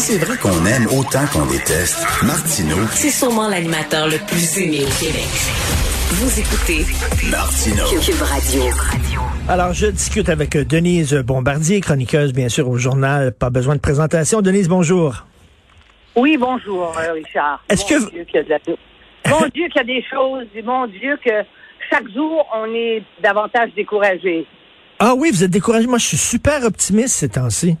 Si 0.00 0.12
c'est 0.12 0.24
vrai 0.24 0.36
qu'on 0.38 0.64
aime 0.64 0.86
autant 0.98 1.26
qu'on 1.30 1.44
déteste, 1.46 2.06
Martineau, 2.24 2.86
C'est 2.92 3.10
sûrement 3.10 3.48
l'animateur 3.48 4.06
le 4.08 4.16
plus 4.26 4.58
aimé 4.58 4.78
au 4.84 5.04
Québec. 5.04 5.28
Vous 6.12 6.40
écoutez 6.40 6.86
Martineau. 7.30 7.84
Cube 8.00 8.22
Radio. 8.22 8.62
Alors, 9.48 9.74
je 9.74 9.86
discute 9.88 10.28
avec 10.30 10.56
euh, 10.56 10.64
Denise 10.64 11.12
Bombardier, 11.14 11.80
chroniqueuse, 11.82 12.32
bien 12.32 12.48
sûr, 12.48 12.68
au 12.68 12.76
journal. 12.78 13.32
Pas 13.32 13.50
besoin 13.50 13.74
de 13.76 13.80
présentation. 13.80 14.40
Denise, 14.40 14.68
bonjour. 14.68 15.26
Oui, 16.16 16.36
bonjour, 16.38 16.96
euh, 16.98 17.12
Richard. 17.12 17.62
Est-ce 17.68 17.82
Mon 17.82 17.88
que- 18.06 18.10
Dieu 18.10 18.24
qu'il 18.24 18.36
y 18.36 18.38
a 18.38 18.42
de 18.44 18.48
la- 18.48 19.30
Mon 19.30 19.40
Dieu 19.54 19.66
qu'il 19.68 19.76
y 19.76 19.80
a 19.80 19.84
des 19.84 20.04
choses, 20.10 20.46
mon 20.64 20.86
Dieu 20.86 21.18
que 21.22 21.30
chaque 21.90 22.08
jour, 22.14 22.46
on 22.54 22.74
est 22.74 23.02
davantage 23.22 23.68
découragé. 23.76 24.46
Ah 24.98 25.14
oui, 25.14 25.30
vous 25.30 25.44
êtes 25.44 25.50
découragé. 25.50 25.86
Moi, 25.86 25.98
je 25.98 26.06
suis 26.06 26.16
super 26.16 26.64
optimiste 26.64 27.16
ces 27.16 27.28
temps-ci. 27.28 27.76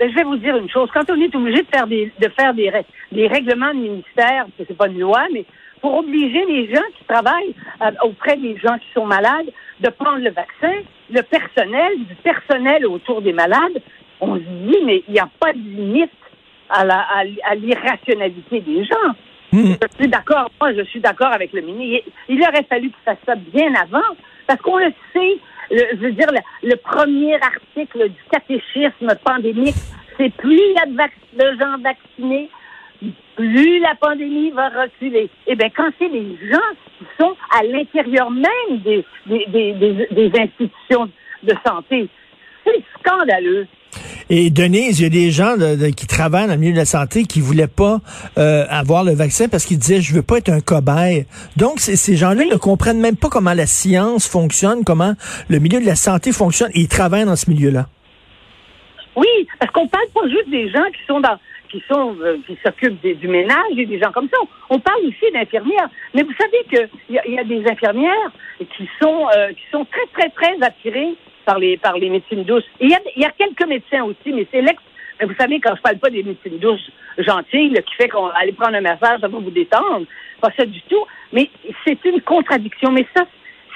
Mais 0.00 0.10
je 0.10 0.14
vais 0.14 0.24
vous 0.24 0.36
dire 0.36 0.56
une 0.56 0.68
chose. 0.68 0.88
Quand 0.92 1.08
on 1.08 1.20
est 1.20 1.34
obligé 1.34 1.62
de 1.62 1.68
faire 1.68 1.86
des, 1.86 2.12
de 2.20 2.28
faire 2.28 2.52
des, 2.54 2.70
des 3.12 3.26
règlements 3.26 3.72
de 3.72 3.78
ministère, 3.78 4.46
parce 4.46 4.56
que 4.58 4.64
c'est 4.68 4.76
pas 4.76 4.88
une 4.88 4.98
loi, 4.98 5.24
mais 5.32 5.44
pour 5.80 5.94
obliger 5.98 6.44
les 6.46 6.74
gens 6.74 6.82
qui 6.98 7.04
travaillent 7.04 7.54
euh, 7.82 7.90
auprès 8.02 8.36
des 8.36 8.56
gens 8.56 8.76
qui 8.78 8.86
sont 8.94 9.06
malades 9.06 9.50
de 9.80 9.90
prendre 9.90 10.18
le 10.18 10.30
vaccin, 10.30 10.72
le 11.10 11.22
personnel, 11.22 11.92
du 11.98 12.14
personnel 12.16 12.86
autour 12.86 13.22
des 13.22 13.32
malades, 13.32 13.82
on 14.20 14.36
se 14.36 14.40
dit, 14.40 14.78
mais 14.84 15.04
il 15.06 15.14
n'y 15.14 15.20
a 15.20 15.28
pas 15.38 15.52
de 15.52 15.58
limite 15.58 16.10
à 16.70 16.84
la, 16.84 17.00
à, 17.00 17.24
à 17.44 17.54
l'irrationalité 17.54 18.60
des 18.60 18.84
gens. 18.84 19.12
Hmm. 19.52 19.74
Je 19.80 19.96
suis 19.96 20.08
d'accord. 20.08 20.50
Moi, 20.60 20.72
je 20.72 20.82
suis 20.84 21.00
d'accord 21.00 21.32
avec 21.32 21.52
le 21.52 21.60
ministre. 21.60 22.10
Il, 22.28 22.36
il 22.36 22.42
aurait 22.42 22.64
fallu 22.64 22.88
qu'il 22.90 23.04
fasse 23.04 23.18
ça 23.26 23.34
bien 23.36 23.72
avant, 23.74 24.14
parce 24.46 24.60
qu'on 24.60 24.78
le 24.78 24.92
sait. 25.12 25.38
Je 25.70 25.96
veux 25.96 26.12
dire, 26.12 26.28
le, 26.62 26.76
premier 26.76 27.34
article 27.40 28.08
du 28.08 28.20
catéchisme 28.30 29.14
pandémique, 29.24 29.76
c'est 30.16 30.32
plus 30.34 30.56
il 30.56 30.74
y 30.74 30.78
a 30.78 30.86
de, 30.86 31.58
gens 31.58 31.78
vaccinés, 31.78 32.50
plus 33.36 33.80
la 33.80 33.94
pandémie 33.96 34.50
va 34.50 34.68
reculer. 34.68 35.28
Eh 35.46 35.56
bien, 35.56 35.68
quand 35.70 35.90
c'est 35.98 36.08
les 36.08 36.36
gens 36.50 36.58
qui 36.98 37.04
sont 37.18 37.34
à 37.58 37.64
l'intérieur 37.64 38.30
même 38.30 38.78
des, 38.84 39.04
des, 39.26 40.06
des 40.10 40.32
institutions 40.38 41.10
de 41.42 41.54
santé, 41.66 42.08
c'est 42.64 42.82
scandaleux. 43.00 43.66
Et 44.30 44.50
Denise, 44.50 45.00
il 45.00 45.02
y 45.02 45.06
a 45.06 45.10
des 45.10 45.30
gens 45.30 45.56
de- 45.56 45.76
de- 45.76 45.88
qui 45.90 46.06
travaillent 46.06 46.46
dans 46.46 46.54
le 46.54 46.58
milieu 46.58 46.72
de 46.72 46.78
la 46.78 46.84
santé 46.86 47.24
qui 47.24 47.40
voulaient 47.40 47.66
pas 47.66 48.00
euh, 48.38 48.64
avoir 48.70 49.04
le 49.04 49.12
vaccin 49.12 49.48
parce 49.48 49.64
qu'ils 49.66 49.78
disaient 49.78 50.00
je 50.00 50.14
veux 50.14 50.22
pas 50.22 50.38
être 50.38 50.48
un 50.48 50.60
cobaye. 50.60 51.26
Donc 51.56 51.80
ces 51.80 52.16
gens-là 52.16 52.44
ne 52.50 52.56
comprennent 52.56 53.00
même 53.00 53.16
pas 53.16 53.28
comment 53.28 53.52
la 53.52 53.66
science 53.66 54.26
fonctionne, 54.26 54.82
comment 54.84 55.12
le 55.48 55.58
milieu 55.58 55.80
de 55.80 55.86
la 55.86 55.94
santé 55.96 56.32
fonctionne. 56.32 56.70
Et 56.74 56.80
ils 56.80 56.88
travaillent 56.88 57.26
dans 57.26 57.36
ce 57.36 57.50
milieu-là. 57.50 57.86
Oui, 59.16 59.28
parce 59.60 59.70
qu'on 59.72 59.86
parle 59.88 60.08
pas 60.14 60.26
juste 60.28 60.50
des 60.50 60.70
gens 60.70 60.84
qui 60.86 61.04
sont 61.06 61.20
dans 61.20 61.38
qui 61.70 61.82
sont 61.90 62.14
euh, 62.22 62.36
qui 62.46 62.56
s'occupent 62.64 63.00
des- 63.02 63.14
du 63.16 63.26
ménage 63.28 63.76
et 63.76 63.84
des 63.86 63.98
gens 63.98 64.12
comme 64.12 64.28
ça. 64.28 64.38
On 64.70 64.78
parle 64.78 65.00
aussi 65.06 65.30
d'infirmières. 65.32 65.88
Mais 66.14 66.22
vous 66.22 66.32
savez 66.40 66.64
que 66.70 66.88
il 67.08 67.16
y, 67.16 67.18
a- 67.18 67.26
il 67.26 67.34
y 67.34 67.38
a 67.38 67.44
des 67.44 67.62
infirmières 67.70 68.30
qui 68.76 68.88
sont 69.02 69.26
euh, 69.36 69.48
qui 69.48 69.64
sont 69.72 69.84
très 69.90 70.06
très 70.14 70.30
très 70.30 70.66
attirées 70.66 71.14
par 71.44 71.58
les 71.58 71.76
par 71.76 71.96
les 71.98 72.10
médecines 72.10 72.44
douces. 72.44 72.64
Il 72.80 72.90
y 72.90 72.94
a, 72.94 73.00
il 73.16 73.22
y 73.22 73.26
a 73.26 73.30
quelques 73.30 73.66
médecins 73.66 74.02
aussi, 74.04 74.32
mais 74.32 74.46
c'est 74.50 74.62
l'ex. 74.62 74.82
Vous 75.20 75.34
savez 75.38 75.60
quand 75.60 75.76
je 75.76 75.82
parle 75.82 75.98
pas 75.98 76.10
des 76.10 76.22
médecines 76.22 76.58
douces 76.58 76.90
gentilles 77.18 77.80
qui 77.86 77.94
fait 77.94 78.08
qu'on 78.08 78.26
va 78.26 78.34
aller 78.36 78.52
prendre 78.52 78.74
un 78.74 78.80
massage, 78.80 79.20
ça 79.20 79.28
va 79.28 79.38
vous 79.38 79.50
détendre, 79.50 80.06
pas 80.40 80.50
ça 80.56 80.64
du 80.66 80.80
tout. 80.82 81.04
Mais 81.32 81.48
c'est 81.86 82.04
une 82.04 82.20
contradiction. 82.20 82.90
Mais 82.90 83.06
ça 83.16 83.24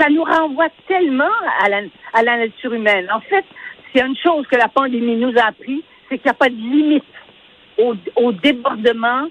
ça 0.01 0.09
nous 0.09 0.25
renvoie 0.25 0.69
tellement 0.87 1.25
à 1.61 1.69
la, 1.69 1.81
à 2.13 2.23
la 2.23 2.39
nature 2.39 2.73
humaine. 2.73 3.09
En 3.13 3.21
fait, 3.21 3.45
s'il 3.91 4.01
y 4.01 4.03
a 4.03 4.07
une 4.07 4.17
chose 4.17 4.47
que 4.47 4.57
la 4.57 4.69
pandémie 4.69 5.17
nous 5.17 5.37
a 5.37 5.49
appris, 5.49 5.83
c'est 6.09 6.19
qu'il 6.19 6.27
n'y 6.27 6.31
a 6.31 6.35
pas 6.35 6.49
de 6.49 6.55
limite 6.55 7.05
au, 7.79 7.95
au 8.17 8.33
débordement, 8.33 9.27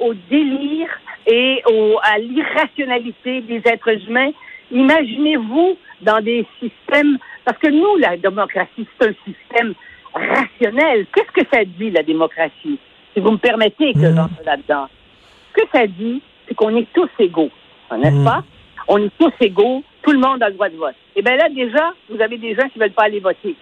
au 0.00 0.14
délire 0.28 0.88
et 1.26 1.62
à 2.02 2.18
l'irrationalité 2.18 3.42
des 3.42 3.62
êtres 3.64 4.08
humains. 4.08 4.30
Imaginez-vous 4.70 5.76
dans 6.02 6.20
des 6.20 6.46
systèmes, 6.58 7.18
parce 7.44 7.58
que 7.58 7.68
nous, 7.68 7.96
la 7.96 8.16
démocratie, 8.16 8.86
c'est 9.00 9.08
un 9.08 9.14
système 9.24 9.74
rationnel. 10.14 11.06
Qu'est-ce 11.14 11.32
que 11.32 11.46
ça 11.52 11.64
dit, 11.64 11.90
la 11.90 12.02
démocratie? 12.02 12.78
Si 13.14 13.20
vous 13.20 13.32
me 13.32 13.38
permettez 13.38 13.92
que 13.94 14.14
j'entre 14.14 14.42
là-dedans? 14.44 14.88
Ce 15.56 15.62
que 15.62 15.68
ça 15.72 15.86
dit, 15.86 16.22
c'est 16.46 16.54
qu'on 16.54 16.76
est 16.76 16.86
tous 16.92 17.08
égaux, 17.18 17.50
n'est-ce 17.96 18.14
Mhm. 18.16 18.24
pas? 18.24 18.44
On 18.88 18.98
est 18.98 19.10
tous 19.18 19.32
égaux, 19.40 19.82
tout 20.02 20.12
le 20.12 20.18
monde 20.18 20.42
a 20.42 20.48
le 20.48 20.54
droit 20.54 20.68
de 20.68 20.76
vote. 20.76 20.94
Et 21.16 21.22
bien 21.22 21.36
là, 21.36 21.48
déjà, 21.48 21.92
vous 22.08 22.20
avez 22.20 22.38
des 22.38 22.54
gens 22.54 22.68
qui 22.68 22.78
veulent 22.78 22.92
pas 22.92 23.04
aller 23.04 23.20
voter. 23.20 23.54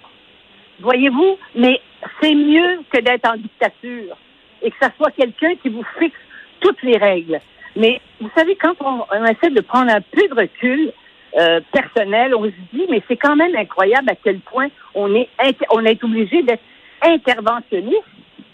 Voyez-vous, 0.80 1.38
mais 1.54 1.80
c'est 2.20 2.34
mieux 2.34 2.80
que 2.90 3.00
d'être 3.00 3.28
en 3.28 3.36
dictature 3.36 4.16
et 4.62 4.70
que 4.70 4.76
ça 4.80 4.90
soit 4.96 5.10
quelqu'un 5.12 5.54
qui 5.56 5.68
vous 5.70 5.84
fixe 5.98 6.16
toutes 6.60 6.80
les 6.82 6.96
règles. 6.96 7.40
Mais 7.76 8.00
vous 8.20 8.30
savez, 8.36 8.54
quand 8.56 8.74
on, 8.80 9.04
on 9.12 9.24
essaie 9.24 9.50
de 9.50 9.60
prendre 9.60 9.90
un 9.92 10.00
peu 10.00 10.26
de 10.28 10.34
recul 10.34 10.92
euh, 11.36 11.60
personnel, 11.72 12.34
on 12.34 12.44
se 12.44 12.50
dit, 12.72 12.86
mais 12.88 13.02
c'est 13.08 13.16
quand 13.16 13.36
même 13.36 13.54
incroyable 13.54 14.10
à 14.10 14.14
quel 14.22 14.40
point 14.40 14.68
on 14.94 15.14
est, 15.14 15.28
on 15.70 15.84
est 15.84 16.02
obligé 16.02 16.42
d'être 16.42 16.62
interventionniste. 17.02 18.02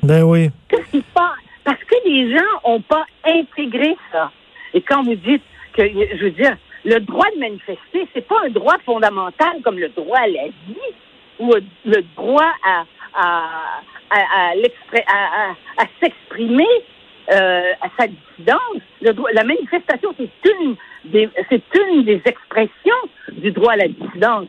Ben 0.02 0.22
oui. 0.22 0.50
Parce 1.64 1.82
que 1.84 1.94
les 2.06 2.36
gens 2.36 2.44
n'ont 2.66 2.80
pas 2.80 3.04
intégré 3.24 3.96
ça. 4.12 4.30
Et 4.74 4.82
quand 4.82 5.02
vous 5.02 5.14
dites 5.14 5.42
que, 5.72 5.82
je 5.86 6.24
veux 6.24 6.30
dire, 6.32 6.56
le 6.84 7.00
droit 7.00 7.26
de 7.34 7.40
manifester, 7.40 8.06
c'est 8.12 8.26
pas 8.26 8.36
un 8.44 8.50
droit 8.50 8.76
fondamental 8.84 9.62
comme 9.62 9.78
le 9.78 9.88
droit 9.88 10.18
à 10.18 10.26
la 10.26 10.46
vie 10.66 10.94
ou 11.38 11.52
le 11.86 12.02
droit 12.16 12.52
à, 12.64 12.84
à, 13.14 13.48
à, 14.10 15.84
s'exprimer 16.00 16.66
euh, 17.32 17.72
à 17.80 17.88
sa 17.98 18.06
dissidence. 18.06 18.82
Le 19.00 19.12
droit, 19.12 19.30
la 19.32 19.44
manifestation, 19.44 20.14
c'est 20.18 20.28
des, 21.14 21.28
c'est 21.48 21.62
une 21.90 22.04
des 22.04 22.20
expressions 22.24 23.02
du 23.32 23.50
droit 23.52 23.72
à 23.72 23.76
la 23.76 23.88
dissidence. 23.88 24.48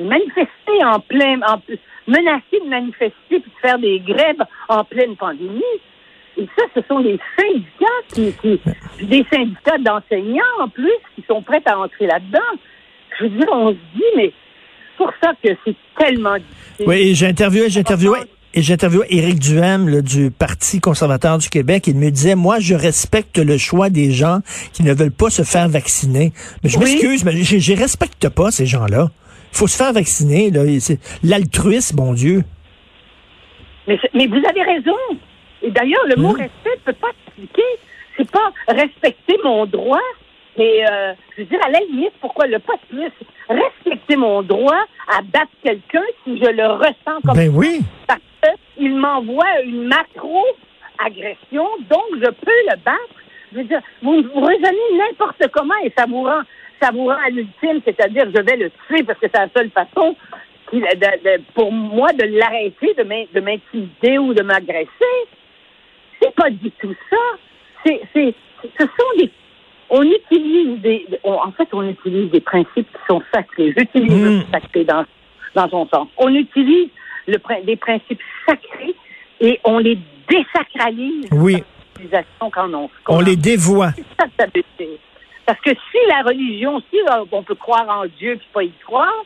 Manifester 0.00 0.84
en 0.84 0.98
plein, 1.00 1.40
en, 1.42 1.60
menacer 2.06 2.60
de 2.64 2.68
manifester 2.68 3.12
puis 3.28 3.40
de 3.40 3.60
faire 3.60 3.78
des 3.78 4.00
grèves 4.00 4.42
en 4.68 4.84
pleine 4.84 5.16
pandémie. 5.16 5.62
Et 6.38 6.46
ça, 6.56 6.64
ce 6.74 6.80
sont 6.88 6.98
les 6.98 7.18
syndicats 7.38 8.02
qui, 8.12 8.32
qui 8.34 9.06
des 9.06 9.24
syndicats 9.32 9.78
d'enseignants 9.78 10.42
en 10.60 10.68
plus 10.68 10.92
qui 11.14 11.24
sont 11.28 11.42
prêts 11.42 11.62
à 11.66 11.78
entrer 11.78 12.06
là-dedans. 12.06 12.60
Je 13.18 13.24
veux 13.24 13.30
dire, 13.30 13.48
on 13.52 13.70
se 13.70 13.78
dit, 13.94 14.04
mais 14.16 14.32
c'est 14.32 14.96
pour 14.98 15.12
ça 15.22 15.32
que 15.42 15.48
c'est 15.64 15.76
tellement 15.98 16.36
difficile. 16.36 16.86
Oui, 16.86 16.96
et 16.96 17.14
j'ai 17.14 17.26
interviewé, 17.26 17.70
j'ai 17.70 17.80
interviewé, 17.80 18.18
et 18.56 18.62
j'ai 18.62 18.72
interviewé 18.74 19.06
Éric 19.10 19.38
Duhem 19.38 19.88
là, 19.88 20.00
du 20.02 20.30
Parti 20.30 20.80
conservateur 20.80 21.38
du 21.38 21.48
Québec. 21.50 21.86
Il 21.86 21.96
me 21.96 22.10
disait, 22.10 22.34
moi, 22.34 22.58
je 22.58 22.74
respecte 22.74 23.38
le 23.38 23.58
choix 23.58 23.90
des 23.90 24.10
gens 24.10 24.40
qui 24.72 24.82
ne 24.82 24.92
veulent 24.94 25.12
pas 25.12 25.30
se 25.30 25.42
faire 25.42 25.68
vacciner. 25.68 26.32
Mais 26.64 26.70
je 26.70 26.78
Oui. 26.78 26.84
m'excuse, 26.92 27.24
mais 27.24 27.32
je, 27.36 27.58
je 27.58 27.72
respecte 27.74 28.28
pas 28.30 28.50
ces 28.50 28.66
gens-là. 28.66 29.10
Il 29.52 29.58
faut 29.58 29.66
se 29.66 29.76
faire 29.76 29.92
vacciner. 29.92 30.50
là. 30.50 30.64
Et 30.64 30.80
c'est 30.80 30.98
L'altruisme, 31.22 31.96
bon 31.96 32.12
Dieu. 32.14 32.42
Mais, 33.86 33.98
mais 34.14 34.26
vous 34.26 34.36
avez 34.48 34.62
raison. 34.62 34.96
Et 35.62 35.70
d'ailleurs, 35.70 36.04
le 36.08 36.16
mot 36.16 36.30
Mhm. 36.32 36.40
respect 36.40 36.70
ne 36.86 36.92
peut 36.92 36.98
pas 37.00 37.08
s'appliquer. 37.26 37.62
C'est 38.16 38.30
pas 38.30 38.52
respecter 38.68 39.36
mon 39.44 39.66
droit, 39.66 40.00
mais 40.58 40.84
euh, 40.90 41.12
je 41.36 41.42
veux 41.42 41.48
dire, 41.48 41.60
à 41.64 41.70
la 41.70 41.80
limite, 41.80 42.12
pourquoi 42.20 42.46
le 42.46 42.58
pas 42.58 42.74
plus? 42.88 43.10
Respecter 43.48 44.16
mon 44.16 44.42
droit 44.42 44.84
à 45.08 45.22
battre 45.22 45.52
quelqu'un 45.62 46.02
si 46.24 46.38
je 46.38 46.50
le 46.50 46.66
ressens 46.66 47.20
comme 47.24 47.36
Ben 47.36 47.50
oui. 47.54 47.80
parce 48.08 48.20
qu'il 48.76 48.94
m'envoie 48.96 49.60
une 49.64 49.84
macro-agression, 49.86 51.66
donc 51.88 52.04
je 52.14 52.30
peux 52.30 52.60
le 52.70 52.76
battre. 52.84 53.14
Je 53.52 53.58
veux 53.58 53.64
dire, 53.64 53.80
vous, 54.02 54.22
vous 54.34 54.40
raisonnez 54.40 54.98
n'importe 54.98 55.42
comment 55.52 55.74
et 55.84 55.92
ça 55.96 56.06
vous 56.06 56.22
rend, 56.24 56.42
ça 56.82 56.90
vous 56.92 57.06
rend 57.06 57.18
à 57.24 57.30
l'ultime, 57.30 57.80
c'est-à-dire 57.84 58.24
je 58.34 58.40
vais 58.42 58.56
le 58.56 58.70
tuer 58.88 59.02
parce 59.04 59.18
que 59.20 59.26
c'est 59.32 59.38
la 59.38 59.48
seule 59.56 59.70
façon 59.70 60.16
qu'il- 60.70 60.80
de- 60.82 61.22
de- 61.38 61.42
pour 61.54 61.70
moi 61.70 62.12
de 62.12 62.24
l'arrêter, 62.38 62.94
de 62.94 63.04
m'in- 63.04 63.24
de 63.32 63.40
m'intimider 63.40 64.18
ou 64.18 64.34
de 64.34 64.42
m'agresser. 64.42 64.88
C'est 66.20 66.34
pas 66.34 66.50
du 66.50 66.70
tout 66.72 66.94
ça. 67.10 67.16
C'est, 67.84 68.00
c'est, 68.12 68.34
ce 68.78 68.84
sont 68.84 69.18
des, 69.18 69.30
on 69.90 70.02
utilise 70.02 70.80
des, 70.80 71.06
on- 71.24 71.34
en 71.34 71.52
fait, 71.52 71.68
on 71.72 71.88
utilise 71.88 72.30
des 72.30 72.40
principes 72.40 72.88
qui 72.90 72.98
sont 73.08 73.22
sacrés. 73.32 73.72
J'utilise 73.76 74.12
Mm. 74.12 74.38
le 74.40 74.42
sacré 74.52 74.84
dans, 74.84 75.04
dans 75.54 75.68
son 75.68 75.88
sens. 75.88 76.08
On 76.16 76.34
utilise 76.34 76.88
le, 77.26 77.38
des 77.64 77.76
principes 77.76 78.20
sacrés 78.46 78.94
et 79.40 79.60
on 79.64 79.78
les 79.78 79.98
désacralise. 80.28 81.28
Oui. 81.32 81.62
Quand 82.38 82.72
on, 82.74 82.90
on 83.08 83.20
les 83.20 83.36
dévoie. 83.36 83.90
Ça, 84.18 84.26
ça 84.38 84.46
Parce 85.46 85.60
que 85.60 85.70
si 85.70 85.98
la 86.08 86.22
religion, 86.22 86.82
si 86.90 86.98
euh, 87.00 87.24
on 87.32 87.42
peut 87.42 87.54
croire 87.54 87.88
en 87.88 88.04
Dieu 88.18 88.36
puis 88.36 88.46
pas 88.52 88.62
y 88.64 88.72
croire, 88.84 89.24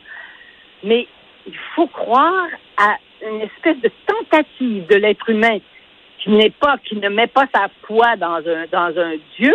mais 0.83 1.05
il 1.45 1.53
faut 1.75 1.87
croire 1.87 2.47
à 2.77 2.95
une 3.27 3.41
espèce 3.41 3.77
de 3.81 3.91
tentative 4.07 4.87
de 4.87 4.95
l'être 4.95 5.29
humain 5.29 5.57
qui 6.23 6.29
n'est 6.29 6.49
pas, 6.51 6.77
qui 6.77 6.95
ne 6.95 7.09
met 7.09 7.27
pas 7.27 7.45
sa 7.53 7.67
foi 7.83 8.15
dans 8.15 8.37
un, 8.37 8.65
dans 8.71 8.97
un 8.99 9.15
Dieu, 9.37 9.53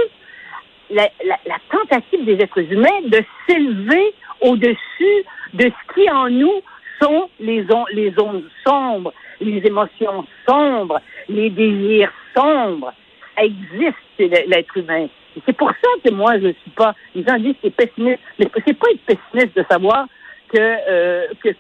la, 0.91 1.09
la, 1.25 1.39
la 1.47 1.59
tentative 1.71 2.25
des 2.25 2.43
êtres 2.43 2.73
humains 2.73 3.01
de 3.05 3.23
s'élever 3.47 4.15
au-dessus 4.41 5.25
de 5.55 5.71
ce 5.71 5.95
qui 5.95 6.11
en 6.11 6.29
nous 6.31 6.63
sont 7.01 7.29
les, 7.41 7.67
les 7.93 8.15
ondes 8.21 8.45
sombres, 8.67 9.13
les 9.41 9.65
émotions 9.67 10.25
sombres, 10.49 11.01
les 11.29 11.51
désirs 11.51 12.13
sombres. 12.37 12.93
Existe 13.39 13.97
l'être 14.19 14.77
humain. 14.77 15.09
C'est 15.45 15.57
pour 15.57 15.69
ça 15.69 15.89
que 16.03 16.11
moi, 16.11 16.39
je 16.39 16.49
suis 16.63 16.71
pas. 16.75 16.95
Les 17.15 17.23
gens 17.23 17.37
disent 17.37 17.53
que 17.55 17.59
c'est 17.65 17.77
pessimiste, 17.77 18.21
mais 18.39 18.47
c'est 18.67 18.79
pas 18.79 18.87
être 18.91 19.19
pessimiste 19.19 19.57
de 19.57 19.65
savoir 19.71 20.07
que 20.49 20.59
euh, 20.59 21.27
que 21.43 21.51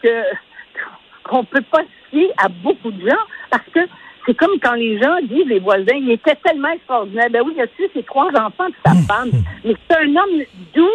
qu'on 1.25 1.45
peut 1.45 1.65
pas 1.71 1.83
se 1.83 2.11
fier 2.11 2.33
à 2.39 2.49
beaucoup 2.49 2.91
de 2.91 3.09
gens 3.09 3.17
parce 3.51 3.67
que 3.75 3.81
c'est 4.27 4.35
comme 4.35 4.59
quand 4.61 4.75
les 4.75 5.01
gens 5.01 5.17
disent, 5.23 5.47
les 5.47 5.61
voisins, 5.61 5.95
il 5.95 6.11
était 6.11 6.37
tellement 6.45 6.71
extraordinaire. 6.71 7.31
Ben 7.31 7.43
oui, 7.47 7.53
il 7.57 7.63
a 7.63 7.67
tué 7.69 7.89
ses 7.95 8.03
trois 8.03 8.29
enfants 8.31 8.69
et 8.69 8.75
sa 8.85 8.95
mmh. 8.95 9.07
femme. 9.07 9.31
Mais 9.65 9.75
c'est 9.89 9.97
un 9.97 10.09
homme 10.09 10.43
doux. 10.75 10.89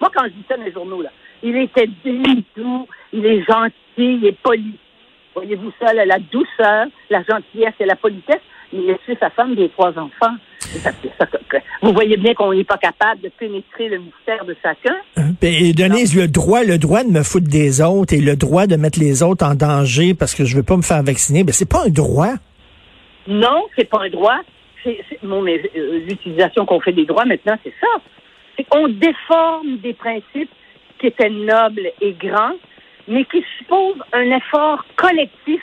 Moi, 0.00 0.10
quand 0.14 0.24
je 0.24 0.30
dis 0.30 0.44
ça 0.48 0.56
dans 0.56 0.64
les 0.64 0.72
journaux, 0.72 1.02
là, 1.02 1.10
il 1.42 1.56
était 1.56 1.88
doux, 2.56 2.86
il 3.12 3.26
est 3.26 3.42
gentil, 3.44 3.72
il 3.98 4.26
est 4.26 4.38
poli. 4.40 4.78
Voyez-vous 5.34 5.72
ça, 5.80 5.92
la 5.92 6.18
douceur, 6.18 6.86
la 7.10 7.22
gentillesse 7.22 7.74
et 7.80 7.84
la 7.84 7.96
politesse. 7.96 8.40
Mais 8.72 8.80
il 8.84 8.90
a 8.90 8.98
tué 8.98 9.16
sa 9.20 9.30
femme 9.30 9.54
des 9.54 9.68
trois 9.70 9.90
enfants. 9.90 10.34
Vous 11.82 11.92
voyez 11.92 12.16
bien 12.16 12.34
qu'on 12.34 12.52
n'est 12.52 12.64
pas 12.64 12.78
capable 12.78 13.20
de 13.20 13.30
pénétrer 13.38 13.88
le 13.88 13.98
mystère 13.98 14.44
de 14.44 14.56
chacun. 14.62 14.96
Euh, 15.18 15.22
et 15.42 15.72
Denise, 15.72 16.16
le 16.16 16.26
droit, 16.26 16.64
le 16.64 16.78
droit 16.78 17.04
de 17.04 17.10
me 17.10 17.22
foutre 17.22 17.48
des 17.48 17.80
autres 17.80 18.14
et 18.14 18.20
le 18.20 18.36
droit 18.36 18.66
de 18.66 18.76
mettre 18.76 18.98
les 18.98 19.22
autres 19.22 19.46
en 19.46 19.54
danger 19.54 20.14
parce 20.14 20.34
que 20.34 20.44
je 20.44 20.56
veux 20.56 20.62
pas 20.62 20.76
me 20.76 20.82
faire 20.82 21.02
vacciner, 21.02 21.44
ben 21.44 21.52
c'est 21.52 21.68
pas 21.68 21.84
un 21.86 21.90
droit. 21.90 22.34
Non, 23.26 23.66
c'est 23.76 23.88
pas 23.88 24.02
un 24.02 24.10
droit. 24.10 24.38
C'est, 24.82 25.00
euh, 25.24 26.00
l'utilisation 26.08 26.64
qu'on 26.64 26.80
fait 26.80 26.92
des 26.92 27.06
droits 27.06 27.24
maintenant, 27.24 27.56
c'est 27.64 27.74
ça. 27.80 28.00
C'est 28.56 28.64
qu'on 28.64 28.88
déforme 28.88 29.78
des 29.78 29.94
principes 29.94 30.50
qui 30.98 31.08
étaient 31.08 31.30
nobles 31.30 31.90
et 32.00 32.12
grands, 32.12 32.56
mais 33.08 33.24
qui 33.24 33.44
supposent 33.58 34.02
un 34.12 34.30
effort 34.36 34.84
collectif. 34.96 35.62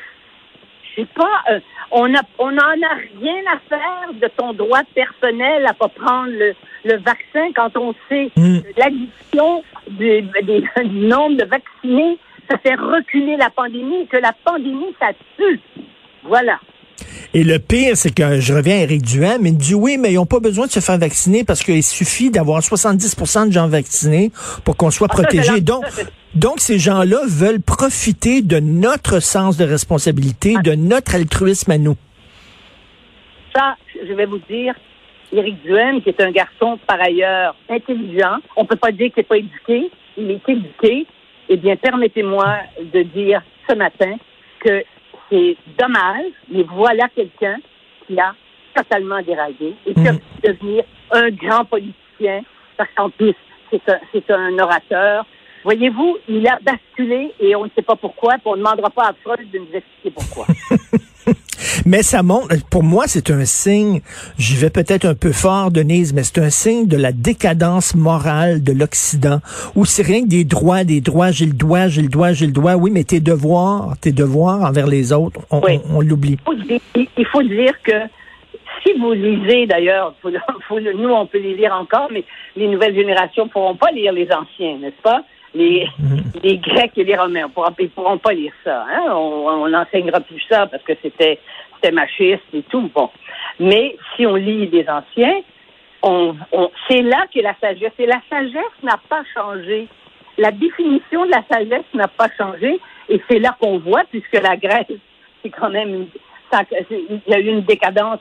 Sais 0.96 1.08
pas, 1.16 1.42
euh, 1.50 1.60
on 1.90 2.14
a, 2.14 2.22
on 2.38 2.52
n'en 2.52 2.62
a 2.62 2.96
rien 3.20 3.42
à 3.52 3.60
faire 3.68 4.14
de 4.14 4.28
ton 4.38 4.54
droit 4.54 4.84
personnel 4.94 5.66
à 5.66 5.74
pas 5.74 5.88
prendre 5.88 6.32
le, 6.32 6.54
le 6.86 6.98
vaccin 6.98 7.52
quand 7.56 7.76
on 7.78 7.96
sait 8.10 8.32
mm. 8.36 8.60
l'addition 8.78 9.64
du, 9.90 10.22
du 10.22 11.00
nombre 11.08 11.38
de 11.38 11.46
vaccinés, 11.46 12.18
ça 12.50 12.58
fait 12.58 12.76
reculer 12.76 13.38
la 13.38 13.50
pandémie, 13.50 14.08
que 14.08 14.18
la 14.18 14.34
pandémie, 14.44 14.94
ça 15.00 15.12
tue. 15.38 15.60
Voilà. 16.24 16.60
Et 17.34 17.44
le 17.44 17.60
pire, 17.60 17.96
c'est 17.96 18.14
que 18.14 18.40
je 18.40 18.54
reviens 18.54 18.76
à 18.76 18.82
Eric 18.82 19.02
Duhem, 19.02 19.42
mais 19.42 19.50
il 19.50 19.58
dit 19.58 19.74
oui, 19.74 19.98
mais 19.98 20.12
ils 20.12 20.16
n'ont 20.16 20.26
pas 20.26 20.40
besoin 20.40 20.68
de 20.68 20.72
se 20.72 20.80
faire 20.80 20.98
vacciner 20.98 21.44
parce 21.44 21.64
qu'il 21.64 21.84
suffit 21.84 22.30
d'avoir 22.30 22.62
70% 22.62 23.48
de 23.48 23.52
gens 23.52 23.68
vaccinés 23.68 24.32
pour 24.64 24.78
qu'on 24.78 24.92
soit 24.92 25.08
ah, 25.12 25.16
protégé. 25.16 25.62
Donc, 25.62 25.84
donc, 26.36 26.60
ces 26.60 26.80
gens-là 26.80 27.20
veulent 27.28 27.62
profiter 27.62 28.42
de 28.42 28.60
notre 28.60 29.20
sens 29.20 29.58
de 29.58 29.66
responsabilité, 29.66 30.56
de 30.64 30.74
notre 30.74 31.16
altruisme 31.16 31.72
à 31.72 31.78
nous. 31.78 31.96
Ça, 33.56 33.76
je 34.08 34.14
vais 34.14 34.26
vous 34.26 34.40
dire, 34.50 34.74
Éric 35.32 35.62
Duhem, 35.64 36.02
qui 36.02 36.10
est 36.10 36.22
un 36.22 36.32
garçon 36.32 36.80
par 36.88 37.00
ailleurs 37.02 37.56
intelligent, 37.70 38.38
on 38.56 38.66
peut 38.66 38.76
pas 38.76 38.92
dire 38.92 39.12
qu'il 39.14 39.22
n'est 39.22 39.24
pas 39.24 39.38
éduqué, 39.38 39.92
il 40.18 40.32
est 40.32 40.50
éduqué. 40.50 41.06
Eh 41.50 41.58
bien, 41.58 41.76
permettez-moi 41.76 42.58
de 42.94 43.04
dire 43.04 43.42
ce 43.70 43.76
matin 43.76 44.16
que 44.60 44.84
c'est 45.34 45.58
dommage, 45.80 46.32
mais 46.50 46.64
voilà 46.64 47.08
quelqu'un 47.10 47.58
qui 48.06 48.20
a 48.20 48.36
totalement 48.76 49.22
déraillé 49.22 49.76
et 49.86 49.94
qui 49.94 50.08
a 50.08 50.14
pu 50.14 50.20
mm. 50.20 50.48
devenir 50.48 50.84
un 51.12 51.30
grand 51.32 51.66
politicien, 51.66 52.42
parce 52.78 52.90
qu'en 52.96 53.10
plus, 53.10 53.34
c'est 53.72 54.30
un, 54.30 54.36
un 54.36 54.60
orateur. 54.60 55.26
Voyez-vous, 55.64 56.18
il 56.28 56.48
a 56.48 56.60
basculé 56.62 57.34
et 57.40 57.56
on 57.56 57.66
ne 57.66 57.70
sait 57.76 57.82
pas 57.82 57.96
pourquoi, 57.96 58.34
puis 58.34 58.44
on 58.46 58.52
ne 58.52 58.58
demandera 58.58 58.90
pas 58.90 59.08
à 59.08 59.14
Freud 59.24 59.50
de 59.50 59.60
nous 59.60 59.74
expliquer 59.74 60.12
pourquoi. 60.12 60.46
Mais 61.86 62.04
ça 62.04 62.24
montre, 62.24 62.48
pour 62.70 62.84
moi, 62.84 63.06
c'est 63.08 63.30
un 63.32 63.46
signe, 63.46 64.02
j'y 64.38 64.56
vais 64.56 64.70
peut-être 64.70 65.06
un 65.06 65.16
peu 65.16 65.32
fort, 65.32 65.72
Denise, 65.72 66.14
mais 66.14 66.24
c'est 66.24 66.40
un 66.40 66.50
signe 66.50 66.88
de 66.88 66.98
la 66.98 67.12
décadence 67.12 67.96
morale 67.96 68.64
de 68.64 68.74
l'Occident, 68.74 69.40
où 69.76 69.86
c'est 69.86 70.04
rien 70.04 70.24
que 70.24 70.30
des 70.30 70.44
droits, 70.44 70.84
des 70.84 71.02
droits, 71.02 71.32
j'ai 71.32 71.46
le 71.46 71.54
droit, 71.54 71.88
j'ai 71.88 72.02
le 72.02 72.10
droit, 72.10 72.32
j'ai 72.34 72.46
le 72.46 72.52
droit, 72.52 72.74
oui, 72.74 72.92
mais 72.92 73.04
tes 73.04 73.20
devoirs, 73.20 73.96
tes 74.02 74.12
devoirs 74.12 74.62
envers 74.62 74.88
les 74.88 75.14
autres, 75.14 75.40
on, 75.52 76.02
l'oublie. 76.02 76.38
Il 76.96 77.26
faut 77.28 77.44
dire 77.44 77.74
que 77.84 77.94
si 78.84 78.94
vous 79.00 79.14
lisez 79.14 79.66
d'ailleurs, 79.66 80.16
nous 80.24 81.10
on 81.10 81.26
peut 81.26 81.40
les 81.40 81.56
lire 81.56 81.74
encore, 81.74 82.10
mais 82.12 82.24
les 82.56 82.68
nouvelles 82.68 82.96
générations 82.96 83.46
ne 83.46 83.50
pourront 83.50 83.76
pas 83.76 83.92
lire 83.92 84.12
les 84.12 84.28
anciens, 84.32 84.78
n'est-ce 84.80 85.02
pas? 85.02 85.24
Les, 85.56 85.86
mm-hmm. 85.86 86.42
les 86.44 86.58
Grecs 86.58 86.98
et 86.98 87.04
les 87.04 87.16
Romains, 87.16 87.48
ils 87.80 87.84
ne 87.84 87.88
pourront 87.90 88.18
pas 88.18 88.34
lire 88.34 88.54
ça. 88.64 88.86
Hein? 88.90 89.12
On 89.14 89.68
n'enseignera 89.68 90.20
plus 90.20 90.42
ça 90.50 90.66
parce 90.68 90.84
que 90.84 90.94
c'était 91.02 91.40
machiste 91.92 92.44
et 92.54 92.64
tout. 92.64 92.90
Bon. 92.94 93.10
Mais 93.60 93.96
si 94.16 94.26
on 94.26 94.36
lit 94.36 94.68
les 94.68 94.88
anciens, 94.90 95.42
on, 96.02 96.36
c'est 96.88 97.02
là 97.02 97.26
que 97.34 97.40
la 97.40 97.56
sagesse. 97.62 97.94
Et 98.00 98.06
la 98.06 98.22
sagesse 98.30 98.84
n'a 98.84 99.00
pas 99.10 99.24
changé. 99.34 99.88
La 100.38 100.52
définition 100.52 101.26
de 101.26 101.32
la 101.32 101.44
sagesse 101.50 101.86
n'a 101.94 102.08
pas 102.08 102.28
changé. 102.38 102.80
Et 103.10 103.22
c'est 103.30 103.40
là 103.40 103.56
qu'on 103.60 103.80
voit, 103.80 104.04
puisque 104.10 104.42
la 104.42 104.56
Grèce, 104.58 104.88
c'est 105.42 105.50
quand 105.50 105.70
même, 105.70 106.08
il 106.90 107.22
y 107.28 107.34
a 107.34 107.40
eu 107.40 107.48
une 107.48 107.62
décadence, 107.62 108.20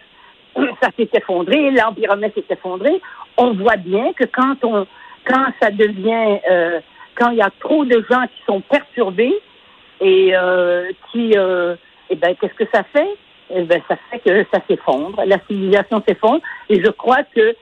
ça 0.54 0.90
s'est 0.96 1.08
effondré, 1.14 1.70
l'Empire 1.70 2.10
romain 2.10 2.28
s'est 2.34 2.44
effondré. 2.50 3.00
On 3.36 3.52
voit 3.54 3.76
bien 3.76 4.12
que 4.12 4.24
quand 4.24 4.56
on, 4.64 4.86
quand 5.24 5.46
ça 5.60 5.70
devient, 5.70 6.40
euh, 6.50 6.80
quand 7.16 7.30
il 7.30 7.38
y 7.38 7.42
a 7.42 7.50
trop 7.60 7.84
de 7.84 8.04
gens 8.10 8.22
qui 8.26 8.42
sont 8.46 8.60
perturbés 8.60 9.34
et 10.00 10.32
euh, 10.34 10.90
qui, 11.10 11.32
euh, 11.36 11.76
eh 12.10 12.16
ben, 12.16 12.34
qu'est-ce 12.36 12.54
que 12.54 12.68
ça 12.72 12.82
fait? 12.84 13.16
Eh 13.50 13.62
ben, 13.62 13.80
ça 13.88 13.96
fait 14.10 14.18
que 14.18 14.44
ça 14.52 14.60
s'effondre, 14.68 15.22
la 15.26 15.38
civilisation 15.46 16.02
s'effondre, 16.06 16.40
et 16.68 16.82
je 16.82 16.90
crois 16.90 17.22
que 17.34 17.54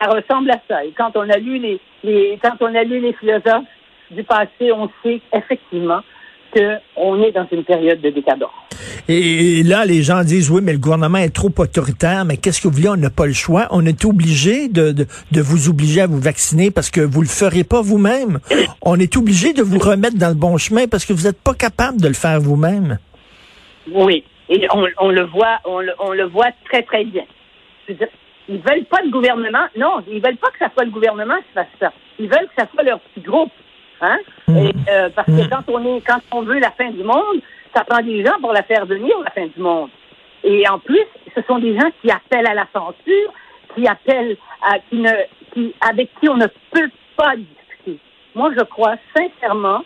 ça 0.00 0.08
ressemble 0.08 0.50
à 0.50 0.60
ça. 0.68 0.84
Et 0.84 0.92
quand 0.92 1.16
on 1.16 1.28
a 1.28 1.36
lu 1.36 1.58
les, 1.58 1.80
les 2.02 2.38
quand 2.42 2.56
on 2.60 2.74
a 2.74 2.84
lu 2.84 3.00
les 3.00 3.12
philosophes 3.14 3.64
du 4.10 4.22
passé, 4.22 4.72
on 4.72 4.90
sait 5.02 5.20
effectivement 5.32 6.00
qu'on 6.54 7.22
est 7.22 7.32
dans 7.32 7.46
une 7.50 7.64
période 7.64 8.00
de 8.00 8.10
décadence. 8.10 8.50
Et 9.08 9.62
là, 9.62 9.84
les 9.84 10.02
gens 10.02 10.22
disent, 10.24 10.50
oui, 10.50 10.60
mais 10.62 10.72
le 10.72 10.78
gouvernement 10.78 11.18
est 11.18 11.34
trop 11.34 11.52
autoritaire, 11.58 12.24
mais 12.24 12.36
qu'est-ce 12.36 12.60
que 12.60 12.68
vous 12.68 12.74
voulez, 12.74 12.88
on 12.88 12.96
n'a 12.96 13.10
pas 13.10 13.26
le 13.26 13.32
choix. 13.32 13.66
On 13.70 13.84
est 13.84 14.04
obligé 14.04 14.68
de, 14.68 14.92
de, 14.92 15.06
de, 15.32 15.40
vous 15.40 15.68
obliger 15.68 16.00
à 16.00 16.06
vous 16.06 16.18
vacciner 16.18 16.70
parce 16.70 16.90
que 16.90 17.00
vous 17.00 17.20
le 17.20 17.28
ferez 17.28 17.64
pas 17.64 17.82
vous-même. 17.82 18.40
On 18.82 18.98
est 18.98 19.16
obligé 19.16 19.52
de 19.52 19.62
vous 19.62 19.78
remettre 19.78 20.16
dans 20.16 20.28
le 20.28 20.34
bon 20.34 20.56
chemin 20.56 20.86
parce 20.86 21.04
que 21.04 21.12
vous 21.12 21.24
n'êtes 21.24 21.42
pas 21.42 21.54
capable 21.54 22.00
de 22.00 22.08
le 22.08 22.14
faire 22.14 22.40
vous-même. 22.40 22.98
Oui, 23.92 24.24
et 24.48 24.66
on, 24.72 25.08
le 25.10 25.24
voit, 25.24 25.58
on 25.64 25.80
le, 25.80 26.24
voit 26.24 26.50
très, 26.70 26.82
très 26.82 27.04
bien. 27.04 27.24
Je 27.88 27.94
veux 27.94 28.08
ils 28.48 28.58
veulent 28.58 28.84
pas 28.84 29.00
le 29.02 29.10
gouvernement. 29.10 29.66
Non, 29.76 30.02
ils 30.06 30.22
veulent 30.22 30.36
pas 30.36 30.50
que 30.50 30.58
ça 30.58 30.70
soit 30.74 30.84
le 30.84 30.90
gouvernement 30.90 31.36
qui 31.36 31.52
fasse 31.54 31.66
ça. 31.80 31.92
Ils 32.18 32.28
veulent 32.28 32.48
que 32.54 32.62
ça 32.62 32.68
soit 32.72 32.82
leur 32.82 33.00
petit 33.00 33.20
groupe. 33.20 33.52
Hein? 34.04 34.18
Mmh. 34.48 34.70
Euh, 34.90 35.08
parce 35.14 35.26
que 35.26 35.44
mmh. 35.44 35.48
quand 35.50 35.72
on 35.72 35.96
est, 35.96 36.00
quand 36.00 36.20
on 36.32 36.42
veut 36.42 36.58
la 36.58 36.70
fin 36.70 36.90
du 36.90 37.02
monde, 37.02 37.40
ça 37.74 37.84
prend 37.84 38.02
des 38.02 38.24
gens 38.24 38.38
pour 38.40 38.52
la 38.52 38.62
faire 38.62 38.86
venir 38.86 39.14
la 39.24 39.30
fin 39.30 39.46
du 39.46 39.60
monde. 39.60 39.90
Et 40.42 40.68
en 40.68 40.78
plus, 40.78 41.06
ce 41.34 41.40
sont 41.42 41.58
des 41.58 41.74
gens 41.78 41.88
qui 42.02 42.10
appellent 42.10 42.46
à 42.46 42.54
la 42.54 42.66
censure, 42.72 43.32
qui 43.74 43.86
appellent 43.86 44.36
à, 44.62 44.78
qui 44.90 44.96
ne, 44.98 45.10
qui, 45.52 45.74
avec 45.80 46.10
qui 46.20 46.28
on 46.28 46.36
ne 46.36 46.46
peut 46.70 46.90
pas 47.16 47.34
discuter. 47.36 47.98
Moi, 48.34 48.50
je 48.56 48.62
crois 48.64 48.96
sincèrement 49.16 49.82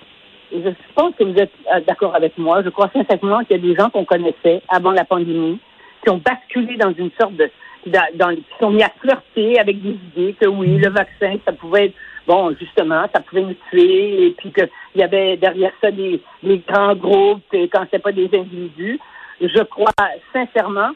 je 0.52 0.70
pense 0.94 1.14
que 1.16 1.24
vous 1.24 1.38
êtes 1.38 1.52
euh, 1.74 1.80
d'accord 1.86 2.14
avec 2.14 2.36
moi. 2.38 2.62
Je 2.62 2.70
crois 2.70 2.90
sincèrement 2.92 3.40
qu'il 3.40 3.56
y 3.56 3.60
a 3.60 3.62
des 3.62 3.74
gens 3.74 3.90
qu'on 3.90 4.04
connaissait 4.04 4.62
avant 4.68 4.92
la 4.92 5.04
pandémie 5.04 5.58
qui 6.02 6.10
ont 6.10 6.22
basculé 6.24 6.76
dans 6.76 6.92
une 6.92 7.10
sorte 7.20 7.34
de, 7.34 7.50
dans, 7.86 8.34
qui 8.34 8.44
sont 8.60 8.70
mis 8.70 8.82
à 8.82 8.92
flirter 9.00 9.58
avec 9.58 9.80
des 9.82 9.96
idées 10.12 10.34
que 10.40 10.46
oui, 10.46 10.78
le 10.78 10.90
vaccin, 10.90 11.36
ça 11.44 11.52
pouvait 11.52 11.86
être 11.86 11.94
bon, 12.28 12.54
justement, 12.60 13.06
ça 13.12 13.20
pouvait 13.20 13.42
nous 13.42 13.56
tuer, 13.70 14.26
et 14.26 14.30
puis 14.32 14.52
qu'il 14.52 14.68
y 14.96 15.02
avait 15.02 15.38
derrière 15.38 15.72
ça 15.80 15.90
des, 15.90 16.20
grands 16.68 16.94
groupes, 16.94 17.42
quand 17.72 17.86
c'est 17.90 18.02
pas 18.02 18.12
des 18.12 18.28
individus. 18.32 19.00
Je 19.40 19.62
crois 19.62 19.92
sincèrement 20.32 20.90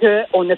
qu'on 0.00 0.50
a, 0.50 0.54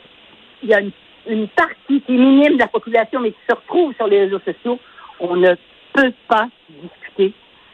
il 0.62 0.68
y 0.68 0.75
a 0.75 0.80
une, 0.80 1.49
partie 1.49 2.02
qui 2.02 2.14
est 2.14 2.18
minime 2.18 2.54
de 2.54 2.58
la 2.58 2.68
population, 2.68 3.20
mais 3.20 3.30
qui 3.30 3.38
se 3.49 3.54
retrouve 3.54 3.94
sur 3.94 4.06
les 4.06 4.25
réseaux 4.25 4.40
sociaux. 4.40 4.78
On 5.18 5.35
ne 5.35 5.54
peut 5.94 6.12
pas 6.28 6.49
discuter 6.68 7.32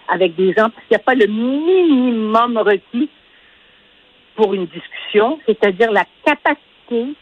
avec 0.08 0.36
des 0.36 0.52
gens 0.52 0.70
parce 0.70 0.86
qu'il 0.86 0.96
n'y 0.96 0.96
a 0.96 1.04
pas 1.04 1.14
le 1.14 1.26
minimum 1.26 2.58
requis 2.58 3.10
pour 4.36 4.54
une 4.54 4.66
discussion, 4.66 5.40
c'est-à-dire 5.46 5.90
la 5.90 6.04
capacité 6.24 7.14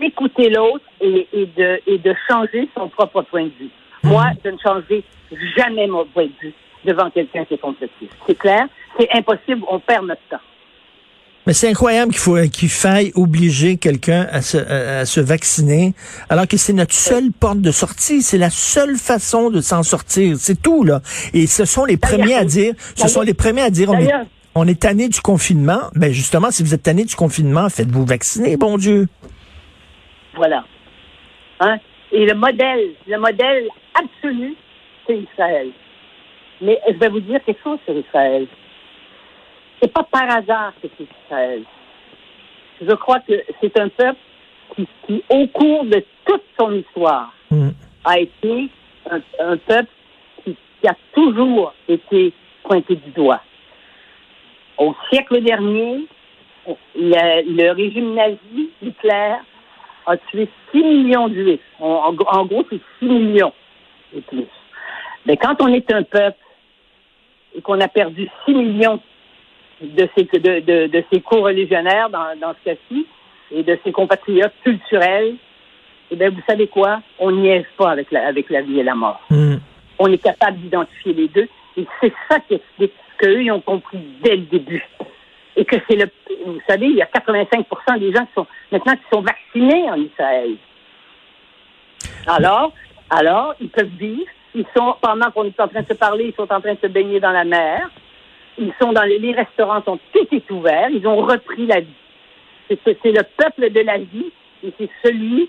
d'écouter 0.00 0.50
l'autre 0.50 0.84
et, 1.00 1.26
de, 1.56 1.80
et 1.86 1.98
de 1.98 2.14
changer 2.28 2.68
son 2.74 2.88
propre 2.88 3.22
point 3.22 3.44
de 3.44 3.52
vue. 3.58 3.70
Moi, 4.06 4.30
je 4.44 4.50
ne 4.50 4.58
changerai 4.58 5.04
jamais 5.56 5.86
mon 5.86 6.04
point 6.06 6.26
de 6.26 6.32
vue 6.40 6.54
devant 6.84 7.10
quelqu'un 7.10 7.44
qui 7.44 7.54
est 7.54 7.58
complotiste. 7.58 8.12
C'est 8.26 8.38
clair? 8.38 8.66
C'est 8.98 9.08
impossible, 9.12 9.62
on 9.68 9.78
perd 9.80 10.06
notre 10.06 10.22
temps. 10.30 10.40
Mais 11.46 11.52
c'est 11.52 11.68
incroyable 11.68 12.10
qu'il 12.10 12.20
faut 12.20 12.36
qu'il 12.48 12.68
faille 12.68 13.12
obliger 13.14 13.76
quelqu'un 13.76 14.26
à 14.32 14.42
se, 14.42 14.56
à, 14.56 15.04
se 15.04 15.20
vacciner, 15.20 15.94
alors 16.28 16.48
que 16.48 16.56
c'est 16.56 16.72
notre 16.72 16.94
seule 16.94 17.30
porte 17.30 17.60
de 17.60 17.70
sortie, 17.70 18.22
c'est 18.22 18.38
la 18.38 18.50
seule 18.50 18.96
façon 18.96 19.50
de 19.50 19.60
s'en 19.60 19.84
sortir, 19.84 20.36
c'est 20.38 20.60
tout 20.60 20.82
là. 20.82 21.02
Et 21.34 21.46
ce 21.46 21.64
sont 21.64 21.84
les 21.84 21.96
premiers 21.96 22.34
à 22.34 22.44
dire, 22.44 22.74
ce 22.96 23.06
sont 23.06 23.20
les 23.20 23.34
premiers 23.34 23.62
à 23.62 23.70
dire, 23.70 23.90
on 23.90 23.98
est, 23.98 24.10
on 24.56 24.66
est 24.66 24.80
tanné 24.80 25.08
du 25.08 25.20
confinement. 25.20 25.82
Ben 25.94 26.10
justement, 26.12 26.50
si 26.50 26.64
vous 26.64 26.74
êtes 26.74 26.82
tanné 26.82 27.04
du 27.04 27.14
confinement, 27.14 27.68
faites-vous 27.68 28.04
vacciner, 28.04 28.56
bon 28.56 28.76
Dieu. 28.76 29.06
Voilà. 30.34 30.64
Hein? 31.60 31.76
Et 32.10 32.26
le 32.26 32.34
modèle, 32.34 32.90
le 33.06 33.18
modèle 33.18 33.68
absolu, 33.98 34.56
c'est 35.06 35.18
Israël. 35.18 35.70
Mais 36.60 36.80
je 36.88 36.94
vais 36.94 37.08
vous 37.08 37.20
dire 37.20 37.42
quelque 37.44 37.62
chose 37.62 37.78
sur 37.84 37.96
Israël. 37.96 38.46
C'est 39.80 39.92
pas 39.92 40.04
par 40.04 40.30
hasard 40.30 40.72
que 40.82 40.88
c'est 40.96 41.06
Israël. 41.24 41.62
Je 42.80 42.92
crois 42.92 43.20
que 43.20 43.42
c'est 43.60 43.78
un 43.78 43.88
peuple 43.88 44.18
qui, 44.74 44.88
qui, 45.06 45.22
au 45.28 45.46
cours 45.48 45.84
de 45.84 46.04
toute 46.24 46.42
son 46.58 46.72
histoire, 46.72 47.32
mm. 47.50 47.70
a 48.04 48.18
été 48.18 48.68
un, 49.10 49.20
un 49.40 49.56
peuple 49.56 49.90
qui, 50.44 50.56
qui, 50.80 50.88
a 50.88 50.96
toujours 51.14 51.74
été 51.88 52.32
pointé 52.64 52.96
du 52.96 53.10
doigt. 53.10 53.40
Au 54.78 54.94
siècle 55.10 55.42
dernier, 55.42 56.06
le, 56.94 57.56
le 57.56 57.72
régime 57.72 58.14
nazi, 58.14 58.70
Hitler, 58.82 59.36
a 60.06 60.16
tué 60.16 60.48
6 60.72 60.82
millions 60.82 61.28
de 61.28 61.34
juifs. 61.34 61.60
En, 61.80 62.14
en 62.26 62.44
gros, 62.46 62.64
c'est 62.70 62.80
6 63.00 63.06
millions 63.06 63.52
plus. 64.20 64.46
Mais 65.26 65.36
quand 65.36 65.60
on 65.60 65.68
est 65.68 65.92
un 65.92 66.02
peuple 66.02 66.38
et 67.54 67.62
qu'on 67.62 67.80
a 67.80 67.88
perdu 67.88 68.28
6 68.44 68.54
millions 68.54 69.00
de 69.80 70.08
ses, 70.16 70.24
de, 70.24 70.60
de, 70.60 70.86
de 70.86 71.04
ses 71.12 71.20
co-religionnaires 71.20 72.10
dans, 72.10 72.38
dans 72.40 72.54
ce 72.54 72.70
cas-ci 72.70 73.06
et 73.50 73.62
de 73.62 73.78
ses 73.84 73.92
compatriotes 73.92 74.54
culturels, 74.62 75.36
eh 76.10 76.16
bien, 76.16 76.30
vous 76.30 76.42
savez 76.48 76.68
quoi? 76.68 77.00
On 77.18 77.32
n'y 77.32 77.48
est 77.48 77.66
pas 77.76 77.90
avec 77.90 78.10
la, 78.12 78.26
avec 78.26 78.48
la 78.50 78.62
vie 78.62 78.80
et 78.80 78.84
la 78.84 78.94
mort. 78.94 79.20
Mm. 79.30 79.56
On 79.98 80.12
est 80.12 80.22
capable 80.22 80.58
d'identifier 80.58 81.12
les 81.12 81.28
deux. 81.28 81.48
Et 81.76 81.86
c'est 82.00 82.12
ça 82.28 82.38
qui 82.40 82.54
explique 82.54 82.92
qu'eux, 83.18 83.42
ils 83.42 83.50
ont 83.50 83.60
compris 83.60 83.98
dès 84.22 84.36
le 84.36 84.42
début. 84.42 84.84
Et 85.56 85.64
que 85.64 85.76
c'est 85.88 85.96
le, 85.96 86.06
vous 86.44 86.60
savez, 86.68 86.86
il 86.86 86.96
y 86.96 87.02
a 87.02 87.06
85 87.06 87.66
des 87.98 88.12
gens 88.12 88.24
qui 88.26 88.32
sont, 88.34 88.46
maintenant, 88.70 88.94
qui 88.94 89.02
sont 89.10 89.22
vaccinés 89.22 89.90
en 89.90 89.96
Israël. 89.96 90.56
Alors, 92.26 92.72
alors, 93.10 93.54
ils 93.60 93.68
peuvent 93.68 93.86
vivre. 93.98 94.30
Ils 94.54 94.66
sont, 94.76 94.94
pendant 95.00 95.30
qu'on 95.30 95.44
est 95.44 95.60
en 95.60 95.68
train 95.68 95.82
de 95.82 95.86
se 95.86 95.94
parler, 95.94 96.26
ils 96.28 96.34
sont 96.34 96.50
en 96.50 96.60
train 96.60 96.74
de 96.74 96.78
se 96.82 96.86
baigner 96.86 97.20
dans 97.20 97.30
la 97.30 97.44
mer. 97.44 97.90
Ils 98.58 98.72
sont 98.80 98.92
dans 98.92 99.02
les, 99.02 99.18
les 99.18 99.32
restaurants 99.34 99.82
sont 99.84 99.98
tout 100.12 100.26
est 100.32 100.50
ouvert. 100.50 100.88
Ils 100.90 101.06
ont 101.06 101.16
repris 101.16 101.66
la 101.66 101.80
vie. 101.80 101.86
C'est, 102.68 102.78
c'est 102.84 103.12
le 103.12 103.22
peuple 103.36 103.70
de 103.70 103.80
la 103.80 103.98
vie 103.98 104.32
et 104.64 104.72
c'est 104.78 104.90
celui 105.04 105.48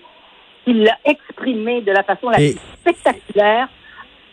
qui 0.64 0.74
l'a 0.74 0.96
exprimé 1.04 1.80
de 1.80 1.90
la 1.90 2.02
façon 2.02 2.28
la 2.28 2.36
plus 2.36 2.58
spectaculaire 2.80 3.68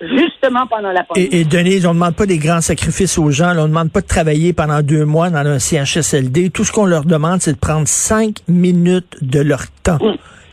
justement 0.02 0.68
pendant 0.68 0.92
la 0.92 1.04
pandémie. 1.04 1.28
Et, 1.28 1.42
et 1.42 1.46
Denise, 1.46 1.86
on 1.86 1.90
ne 1.90 1.94
demande 1.96 2.16
pas 2.16 2.26
des 2.26 2.38
grands 2.38 2.62
sacrifices 2.62 3.18
aux 3.18 3.32
gens. 3.32 3.52
on 3.58 3.64
ne 3.64 3.68
demande 3.70 3.92
pas 3.92 4.02
de 4.02 4.08
travailler 4.08 4.54
pendant 4.54 4.82
deux 4.82 5.06
mois 5.06 5.30
dans 5.30 5.38
un 5.38 5.58
CHSLD. 5.58 6.50
Tout 6.50 6.66
ce 6.66 6.72
qu'on 6.72 6.86
leur 6.86 7.06
demande, 7.06 7.42
c'est 7.42 7.54
de 7.54 7.60
prendre 7.60 7.88
cinq 7.88 8.40
minutes 8.48 9.18
de 9.22 9.40
leur 9.40 9.72
temps. 9.84 10.00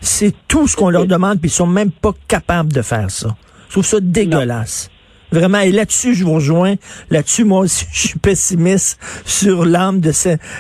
C'est 0.03 0.35
tout 0.49 0.67
ce 0.67 0.77
qu'on 0.77 0.91
leur 0.91 1.07
demande, 1.07 1.41
puis 1.41 1.49
ils 1.49 1.55
sont 1.55 1.67
même 1.67 1.93
pas 1.93 2.13
capables 2.29 2.73
de 2.73 2.83
faire 2.83 3.11
ça. 3.11 3.37
Je 3.69 3.75
trouve 3.75 3.87
ça 3.87 4.01
dégueulasse. 4.01 4.91
Vraiment, 5.31 5.61
et 5.61 5.73
là-dessus, 5.73 6.15
je 6.15 6.25
vous 6.25 6.35
rejoins. 6.35 6.75
Là-dessus, 7.09 7.45
moi 7.45 7.61
aussi, 7.61 7.87
je 7.93 8.09
suis 8.09 8.19
pessimiste 8.19 8.99
sur 9.25 9.65
l'âme 9.65 10.01
de 10.01 10.13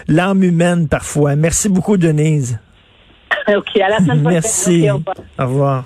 l'âme 0.08 0.42
humaine 0.42 0.88
parfois. 0.88 1.36
Merci 1.36 1.68
beaucoup, 1.68 1.98
Denise. 1.98 2.58
OK, 3.48 3.76
à 3.80 3.88
la 3.88 3.98
semaine 3.98 4.22
prochaine. 4.22 4.32
Merci. 4.32 4.90
au 4.90 5.02
revoir. 5.38 5.84